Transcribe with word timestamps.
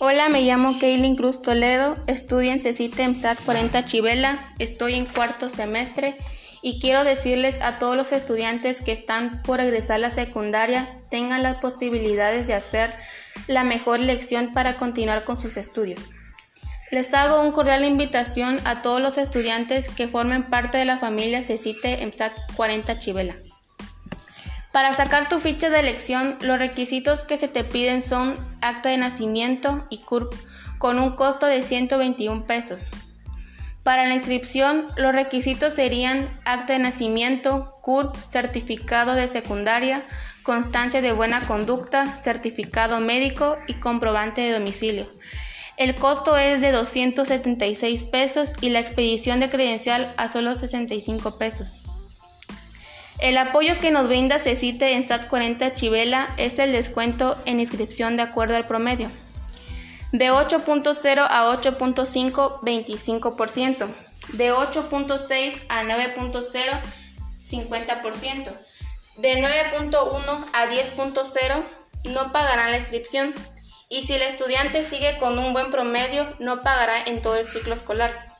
Hola, 0.00 0.28
me 0.28 0.42
llamo 0.42 0.76
Kaylin 0.80 1.14
Cruz 1.14 1.40
Toledo, 1.40 1.96
estudio 2.08 2.50
en 2.50 2.60
CECITE 2.60 3.06
MSAT 3.06 3.38
40 3.44 3.84
Chivela, 3.84 4.52
estoy 4.58 4.94
en 4.94 5.04
cuarto 5.06 5.50
semestre 5.50 6.16
y 6.62 6.80
quiero 6.80 7.04
decirles 7.04 7.60
a 7.60 7.78
todos 7.78 7.96
los 7.96 8.10
estudiantes 8.10 8.82
que 8.82 8.90
están 8.90 9.40
por 9.42 9.60
egresar 9.60 9.96
a 9.96 9.98
la 10.00 10.10
secundaria 10.10 10.88
tengan 11.10 11.44
las 11.44 11.58
posibilidades 11.58 12.48
de 12.48 12.54
hacer 12.54 12.92
la 13.46 13.62
mejor 13.62 14.00
lección 14.00 14.52
para 14.52 14.74
continuar 14.74 15.22
con 15.22 15.38
sus 15.38 15.56
estudios. 15.56 16.00
Les 16.90 17.14
hago 17.14 17.40
un 17.40 17.52
cordial 17.52 17.84
invitación 17.84 18.60
a 18.64 18.82
todos 18.82 19.00
los 19.00 19.16
estudiantes 19.16 19.88
que 19.90 20.08
formen 20.08 20.50
parte 20.50 20.76
de 20.76 20.86
la 20.86 20.98
familia 20.98 21.42
CECITE 21.44 22.04
MSAT 22.04 22.32
40 22.56 22.98
Chivela. 22.98 23.36
Para 24.74 24.92
sacar 24.92 25.28
tu 25.28 25.38
ficha 25.38 25.70
de 25.70 25.78
elección, 25.78 26.36
los 26.40 26.58
requisitos 26.58 27.20
que 27.20 27.36
se 27.36 27.46
te 27.46 27.62
piden 27.62 28.02
son 28.02 28.36
acta 28.60 28.88
de 28.88 28.98
nacimiento 28.98 29.86
y 29.88 29.98
CURP 29.98 30.34
con 30.78 30.98
un 30.98 31.12
costo 31.12 31.46
de 31.46 31.62
121 31.62 32.44
pesos. 32.44 32.80
Para 33.84 34.04
la 34.08 34.16
inscripción, 34.16 34.88
los 34.96 35.12
requisitos 35.12 35.74
serían 35.74 36.28
acta 36.44 36.72
de 36.72 36.80
nacimiento, 36.80 37.78
CURP, 37.82 38.16
certificado 38.16 39.14
de 39.14 39.28
secundaria, 39.28 40.02
constancia 40.42 41.00
de 41.00 41.12
buena 41.12 41.46
conducta, 41.46 42.20
certificado 42.24 42.98
médico 42.98 43.56
y 43.68 43.74
comprobante 43.74 44.40
de 44.40 44.54
domicilio. 44.54 45.08
El 45.76 45.94
costo 45.94 46.36
es 46.36 46.60
de 46.60 46.72
276 46.72 48.02
pesos 48.02 48.50
y 48.60 48.70
la 48.70 48.80
expedición 48.80 49.38
de 49.38 49.50
credencial 49.50 50.12
a 50.16 50.28
solo 50.28 50.56
65 50.56 51.38
pesos. 51.38 51.83
El 53.18 53.38
apoyo 53.38 53.78
que 53.78 53.90
nos 53.90 54.08
brinda 54.08 54.38
CECITE 54.38 54.94
en 54.94 55.02
SAT 55.02 55.28
40 55.28 55.74
Chivela 55.74 56.34
es 56.36 56.58
el 56.58 56.72
descuento 56.72 57.36
en 57.46 57.60
inscripción 57.60 58.16
de 58.16 58.22
acuerdo 58.22 58.56
al 58.56 58.66
promedio. 58.66 59.10
De 60.12 60.30
8.0 60.30 61.26
a 61.28 61.46
8.5, 61.56 62.60
25%. 62.60 63.88
De 64.32 64.52
8.6 64.52 65.62
a 65.68 65.82
9.0, 65.84 66.80
50%. 67.50 68.52
De 69.16 69.34
9.1 69.36 70.46
a 70.52 70.66
10.0, 70.66 71.64
no 72.04 72.32
pagarán 72.32 72.72
la 72.72 72.78
inscripción. 72.78 73.34
Y 73.88 74.04
si 74.04 74.14
el 74.14 74.22
estudiante 74.22 74.82
sigue 74.82 75.18
con 75.18 75.38
un 75.38 75.52
buen 75.52 75.70
promedio, 75.70 76.26
no 76.40 76.62
pagará 76.62 77.04
en 77.06 77.22
todo 77.22 77.36
el 77.36 77.46
ciclo 77.46 77.74
escolar. 77.74 78.34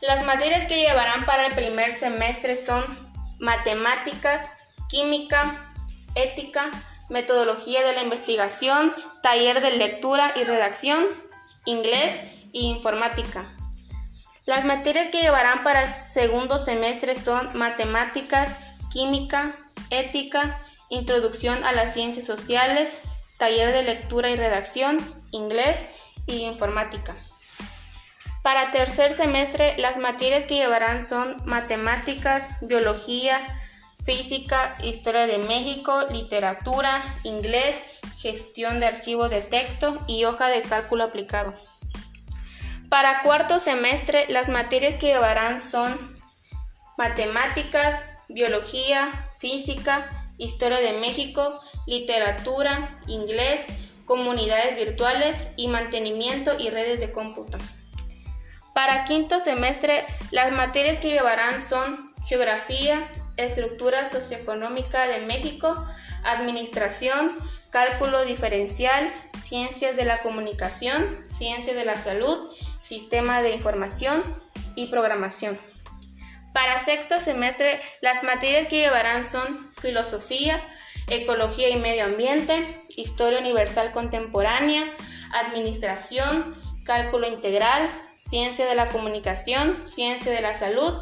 Las 0.00 0.24
materias 0.24 0.64
que 0.64 0.76
llevarán 0.80 1.24
para 1.24 1.46
el 1.46 1.54
primer 1.54 1.92
semestre 1.92 2.56
son 2.56 3.05
matemáticas, 3.38 4.50
química, 4.88 5.72
ética, 6.14 6.70
metodología 7.08 7.84
de 7.84 7.92
la 7.92 8.02
investigación, 8.02 8.92
taller 9.22 9.60
de 9.60 9.72
lectura 9.72 10.32
y 10.36 10.44
redacción, 10.44 11.06
inglés 11.64 12.20
e 12.52 12.60
informática. 12.60 13.52
Las 14.44 14.64
materias 14.64 15.08
que 15.08 15.20
llevarán 15.20 15.62
para 15.62 15.92
segundo 15.92 16.64
semestre 16.64 17.20
son 17.20 17.56
matemáticas, 17.58 18.56
química, 18.90 19.56
ética, 19.90 20.60
introducción 20.88 21.64
a 21.64 21.72
las 21.72 21.92
ciencias 21.94 22.26
sociales, 22.26 22.96
taller 23.38 23.72
de 23.72 23.82
lectura 23.82 24.30
y 24.30 24.36
redacción, 24.36 24.98
inglés 25.32 25.78
e 26.28 26.36
informática. 26.36 27.14
Para 28.46 28.70
tercer 28.70 29.16
semestre, 29.16 29.76
las 29.76 29.96
materias 29.96 30.44
que 30.44 30.54
llevarán 30.54 31.04
son 31.04 31.42
matemáticas, 31.46 32.48
biología, 32.60 33.40
física, 34.04 34.78
historia 34.84 35.26
de 35.26 35.38
México, 35.38 36.04
literatura, 36.12 37.02
inglés, 37.24 37.82
gestión 38.18 38.78
de 38.78 38.86
archivos 38.86 39.30
de 39.30 39.40
texto 39.40 39.98
y 40.06 40.26
hoja 40.26 40.46
de 40.46 40.62
cálculo 40.62 41.02
aplicado. 41.02 41.54
Para 42.88 43.22
cuarto 43.24 43.58
semestre, 43.58 44.26
las 44.28 44.48
materias 44.48 44.94
que 44.94 45.08
llevarán 45.08 45.60
son 45.60 46.16
matemáticas, 46.96 48.00
biología, 48.28 49.28
física, 49.40 50.08
historia 50.38 50.78
de 50.78 50.92
México, 50.92 51.60
literatura, 51.84 52.96
inglés, 53.08 53.62
comunidades 54.04 54.76
virtuales 54.76 55.48
y 55.56 55.66
mantenimiento 55.66 56.52
y 56.56 56.70
redes 56.70 57.00
de 57.00 57.10
cómputo. 57.10 57.58
Para 58.76 59.06
quinto 59.06 59.40
semestre, 59.40 60.04
las 60.32 60.52
materias 60.52 60.98
que 60.98 61.08
llevarán 61.08 61.66
son 61.66 62.12
Geografía, 62.28 63.08
Estructura 63.38 64.06
Socioeconómica 64.10 65.08
de 65.08 65.20
México, 65.20 65.86
Administración, 66.24 67.38
Cálculo 67.70 68.26
Diferencial, 68.26 69.10
Ciencias 69.42 69.96
de 69.96 70.04
la 70.04 70.20
Comunicación, 70.20 71.24
Ciencias 71.30 71.74
de 71.74 71.86
la 71.86 71.94
Salud, 71.94 72.54
Sistema 72.82 73.40
de 73.40 73.52
Información 73.52 74.22
y 74.74 74.88
Programación. 74.88 75.58
Para 76.52 76.78
sexto 76.84 77.18
semestre, 77.22 77.80
las 78.02 78.24
materias 78.24 78.68
que 78.68 78.80
llevarán 78.80 79.32
son 79.32 79.72
Filosofía, 79.80 80.62
Ecología 81.08 81.70
y 81.70 81.76
Medio 81.76 82.04
Ambiente, 82.04 82.82
Historia 82.90 83.38
Universal 83.38 83.92
Contemporánea, 83.92 84.84
Administración, 85.32 86.54
Cálculo 86.84 87.26
Integral, 87.26 88.02
ciencia 88.28 88.66
de 88.66 88.74
la 88.74 88.88
comunicación, 88.88 89.82
ciencia 89.88 90.32
de 90.32 90.40
la 90.40 90.54
salud, 90.54 90.92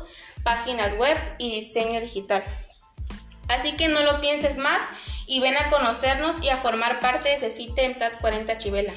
páginas 0.43 0.97
web 0.97 1.17
y 1.39 1.51
diseño 1.51 2.01
digital. 2.01 2.45
Así 3.49 3.77
que 3.77 3.89
no 3.89 4.03
lo 4.03 4.21
pienses 4.21 4.57
más 4.59 4.81
y 5.27 5.41
ven 5.41 5.57
a 5.57 5.71
conocernos 5.71 6.37
y 6.43 6.51
a 6.51 6.59
formar 6.59 7.01
parte 7.01 7.31
de 7.31 7.35
ese 7.37 7.51
sitio 7.51 7.85
en 7.85 7.97
SAT 7.97 8.21
40 8.21 8.57
Chivela. 8.57 8.93